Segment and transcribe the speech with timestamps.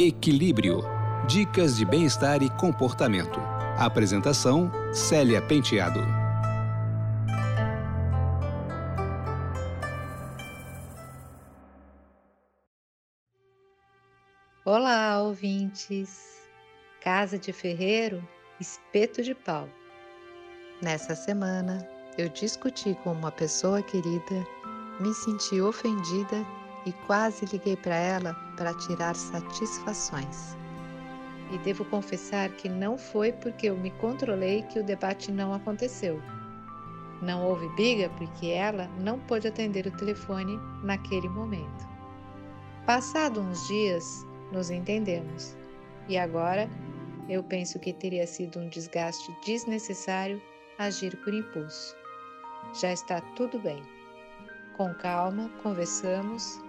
[0.00, 0.84] Equilíbrio.
[1.26, 3.40] Dicas de bem-estar e comportamento.
[3.76, 5.98] Apresentação: Célia Penteado.
[14.64, 16.48] Olá, ouvintes!
[17.02, 18.22] Casa de Ferreiro,
[18.60, 19.68] espeto de pau.
[20.80, 21.84] Nessa semana,
[22.16, 24.46] eu discuti com uma pessoa querida,
[25.00, 26.46] me senti ofendida
[26.88, 30.56] e quase liguei para ela para tirar satisfações.
[31.52, 36.20] E devo confessar que não foi porque eu me controlei que o debate não aconteceu.
[37.20, 41.86] Não houve briga porque ela não pôde atender o telefone naquele momento.
[42.86, 45.56] Passado uns dias, nos entendemos.
[46.08, 46.70] E agora,
[47.28, 50.40] eu penso que teria sido um desgaste desnecessário
[50.78, 51.94] agir por impulso.
[52.80, 53.82] Já está tudo bem.
[54.76, 56.62] Com calma, conversamos,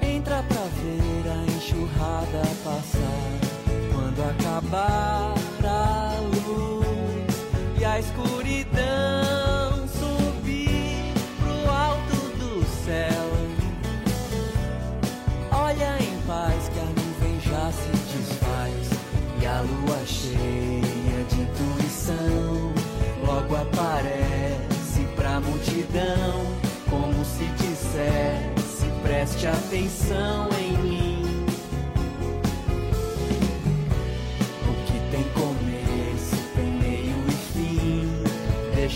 [0.00, 3.42] entra pra ver a enxurrada passar
[3.92, 5.01] quando acabar
[8.22, 13.28] escuridão subir pro alto do céu.
[15.50, 18.90] Olha em paz que a nuvem já se desfaz
[19.40, 22.72] e a lua cheia de intuição
[23.26, 26.44] logo aparece pra multidão
[26.88, 30.48] como se dissesse preste atenção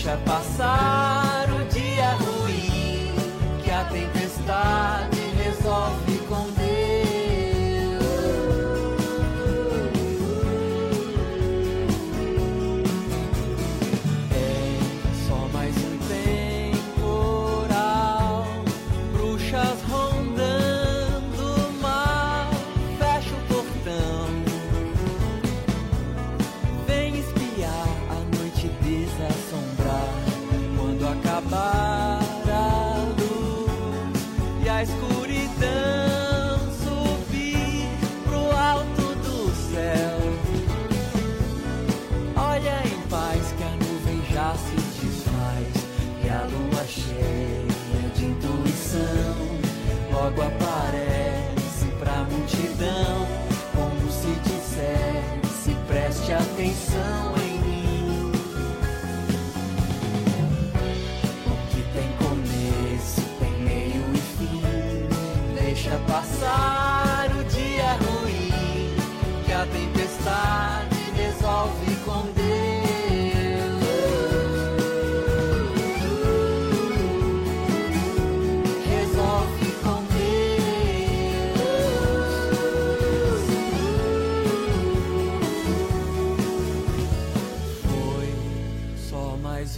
[0.07, 1.26] Deixa passar